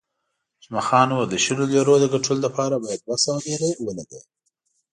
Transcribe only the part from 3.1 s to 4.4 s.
سوه لیرې ولګوې.